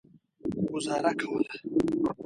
ګوزاره 0.69 1.11
کوله. 1.19 1.51